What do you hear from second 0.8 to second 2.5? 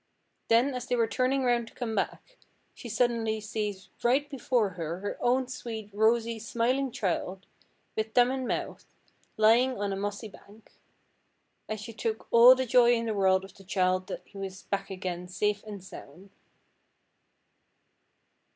they were turning round to come back,